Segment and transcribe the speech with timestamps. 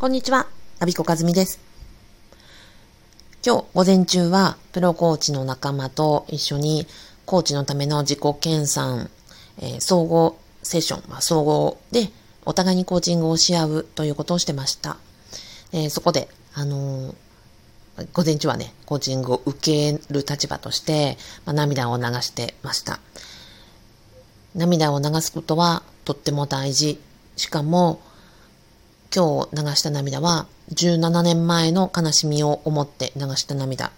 [0.00, 0.46] こんにちは、
[0.78, 1.60] アビコカズミです。
[3.44, 6.86] 今日午前中はプロコーチの仲間と一緒に
[7.26, 9.10] コーチのための自己研鑽、
[9.58, 12.08] えー、総合セッション、まあ、総合で
[12.46, 14.96] お互いにコーチングをし合うということをしてました。
[15.72, 23.00] えー、そこで、あのー、午前中はね、コーチングを受ける立場として、まあ、涙を流してました。
[24.54, 26.98] 涙を流すことはとっても大事。
[27.36, 28.00] しかも、
[29.14, 33.90] 今日流した涙は17年前の悲しみを思って流した涙。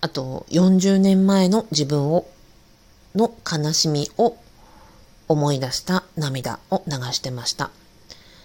[0.00, 2.26] あと40年前の自分を、
[3.14, 4.36] の悲しみを
[5.28, 7.70] 思い出した涙を流してました。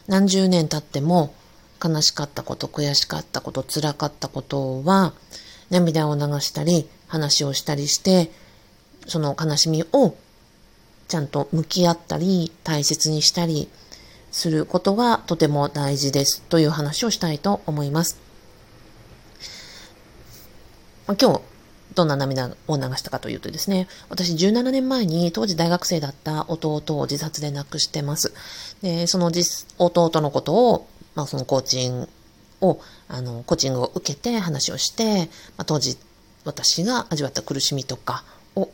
[0.07, 1.33] 何十年経っても
[1.83, 5.13] 悲しかったこと、悔しかったこと、辛かったことは
[5.69, 8.31] 涙を流したり話をしたりして
[9.07, 10.15] その悲しみを
[11.07, 13.69] ちゃんと向き合ったり大切にしたり
[14.31, 18.19] することがとても大事ですという話をしたいと思います。
[21.07, 21.41] 今日、
[21.95, 28.33] どんな涙を流したかというとですね、私17年前に当時大学生だった弟を自殺で亡くしてます。
[28.81, 29.31] で、その
[29.77, 32.09] 弟のことを、まあそのコーチング
[32.61, 35.97] を、あの、コーチングを受けて話をして、まあ、当時
[36.45, 38.23] 私が味わった苦しみとか
[38.55, 38.69] を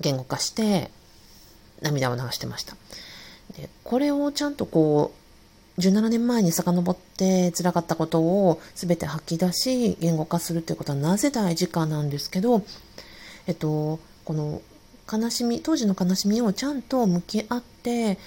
[0.00, 0.90] 言語化して
[1.82, 2.76] 涙を流してました。
[3.56, 5.12] で、これをちゃんとこ
[5.78, 12.62] う、17年前に遡って辛かったことを全て吐き出し言語化するということはなぜ大事かなんですけど、
[13.46, 14.62] えっと、この
[15.12, 18.18] 悲しみ、当時の悲しみをちゃんと向き合って、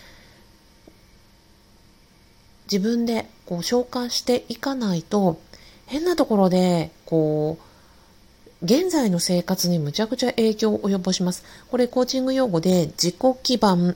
[2.72, 5.40] 自分でこう消化していかないと、
[5.86, 11.44] 変なところで、こう、現在の生活にむちゃくちゃ影響を及ぼします。
[11.72, 13.96] これコーチング用語で自己基盤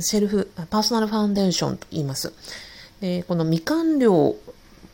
[0.00, 2.32] セルフ、パーソナルファンデーションと言います。
[3.00, 4.36] でこの未完了、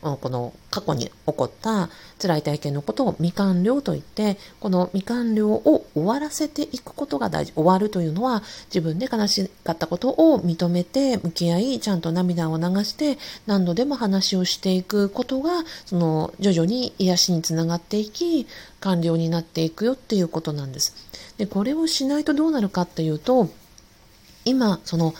[0.01, 1.89] この過去に起こった
[2.19, 7.53] 辛い体験のことを未完了と言って、この未完了を終わらせていくことが大事。
[7.53, 18.47] 終わるというのは自分で悲しかったことを認めて向き合い、ちゃんと涙を流して何度でも話をしていくことが、その徐々に癒しにつながっていき、
[18.79, 20.95] 完了になっていくよっていうことなんです。
[21.37, 23.49] で、これをしないとどうなるかっていうと、
[24.45, 25.13] 今、その、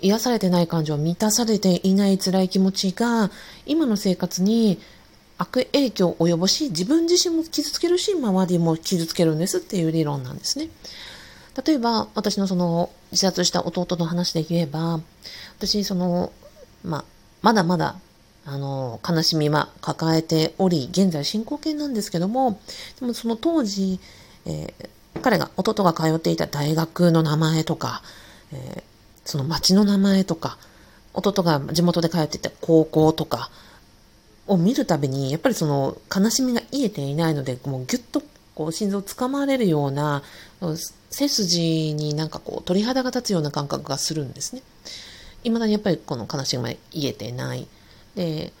[0.00, 3.30] 癒されてない感情、満たされていない辛い気持ちが、
[3.66, 4.78] 今の生活に
[5.38, 10.68] 悪影響を及ぼし、自分自身も傷つけるし、周りも傷つけるんですっていう理論なんですね。
[11.64, 15.00] 例えば、私のその、自殺した弟の話で言えば、
[15.58, 16.32] 私、その、
[16.84, 17.04] まあ、
[17.42, 17.96] まだまだ、
[18.44, 22.60] あの、悲しみは抱えており、現在進行形なんですけども、
[23.00, 23.98] でもその当時、
[24.46, 28.02] えー、彼が、弟が通っていた大学の名前とか、
[28.52, 28.82] えー、
[29.24, 30.58] その町の名前とか、
[31.14, 33.50] 弟が地元で通っていた高校とか
[34.46, 38.22] を見るたびに、やっぱりその悲しみが癒えていないので、もうぎゅっと
[38.54, 40.22] こう心臓をつかまれるような、
[41.10, 44.62] 背筋になんかこう鳥肌が立つような感覚がするんですね。
[45.44, 47.66] 未だにやっぱりこの悲しみが癒えてない。
[48.14, 48.52] で、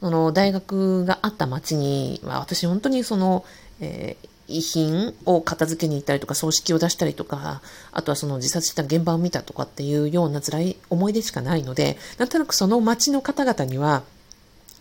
[0.00, 3.44] その大学があった町には私本当にその、
[3.80, 14.02] えー、遺品を片付けに行ったりとか、葬式を出したりとか、あとはその自殺した現場を見たとかっていうような辛い思い出しかないので、なんとなくその町の方々には、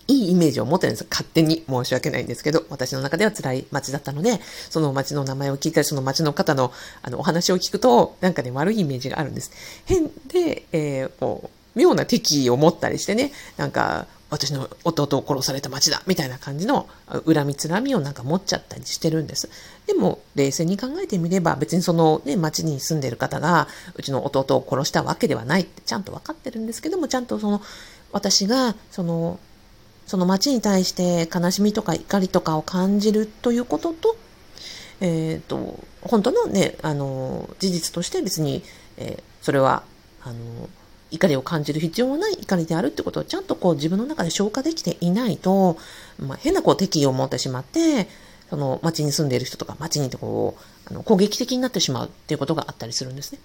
[0.07, 1.07] いいイメージを持ってるんです。
[1.09, 9.51] 勝手に申し訳ないんですけど、私の中では辛い街だったので、その街の名前を聞いたり、その街の方のあのお話を聞くと、なんかね、悪いイメージがあるんです。
[9.85, 16.87] 変で、えー、こう、妙な敵意を持ったりしてね、なんか、私の弟を殺された町だみたいな感じの
[17.25, 19.49] 恨みつらみをなんか持っちゃったりしてるんです。
[19.85, 27.61] でも、冷静に考えてみれば、別にそのね、町に住んでる方が、うちの弟を殺したわけではないってちゃんと分かってるんですけども、ちゃんとその、
[28.13, 29.37] 私が、その、
[30.07, 34.15] その町に対して悲しみとか怒りとかを感じるということと、
[35.01, 38.63] えっ、ー、と、本当のね、あの、事実として別に、
[38.95, 39.83] えー、それは、
[40.23, 40.69] あの、
[41.11, 45.77] 怒りを感じる必要もない怒りであるってことをちゃんとこう自分の中で消化できていないと、
[46.19, 48.07] まあ、変なこう敵意を持ってしまって、
[48.49, 53.39] その街に住んでいる人とか街にいてこう、あの攻撃的になってしまうっていうことがあったりするんですね。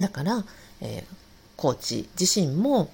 [0.00, 0.44] だから、
[0.80, 1.14] えー、
[1.56, 2.90] コーチ自身も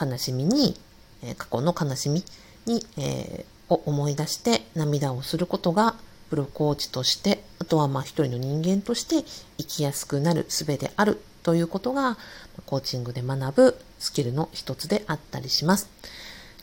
[0.00, 0.78] 悲しみに、
[1.22, 2.24] えー、過去の悲しみ
[2.66, 5.96] に、えー、を思い出して涙をすることが
[6.30, 9.22] プロコーチとして、あとはまあ一人の人間として
[9.58, 12.18] 生きやすくなる術であるということが、
[12.66, 15.88] コーチングで学ぶスキルの一つであったりします。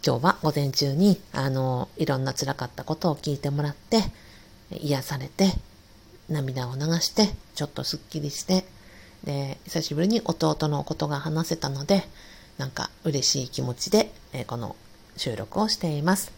[0.05, 4.03] 今日は午前中に、あの、いろんな辛かったことを聞いてもらって、
[4.71, 5.53] 癒されて、
[6.27, 8.65] 涙を流して、ちょっとスッキリして、
[9.23, 12.03] で、久しぶりに弟のことが話せたので、
[12.57, 14.75] なんか嬉しい気持ちで、えこの
[15.15, 16.33] 収録をしています。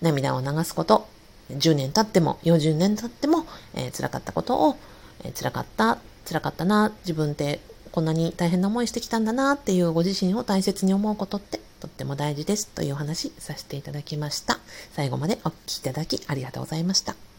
[0.00, 1.06] 涙を流すこと、
[1.52, 4.76] 10年経っても40年経っても、えー、辛かったことを、
[5.22, 7.60] えー、辛かった、辛かったな、自分って
[7.90, 14.58] こんなに大変な思いしてきたんだなっていうご自身を大切に思うことってとっても大事ですというお話させていただきました。
[14.92, 17.31] 最後までお聴きいただきありがとうございました。